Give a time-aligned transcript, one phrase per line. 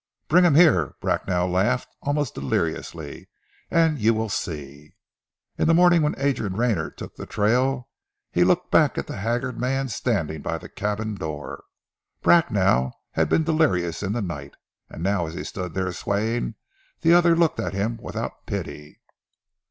[0.27, 3.29] Bring him here," Bracknell laughed almost deliriously,
[3.69, 4.95] "and you will see."
[5.59, 7.87] In the morning when Adrian Rayner took the trail,
[8.31, 11.65] he looked back at the haggard man standing by the cabin door.
[12.23, 14.55] Bracknell had been delirious in the night,
[14.89, 16.55] and now as he stood there swaying,
[17.01, 19.01] the other looked at him without pity.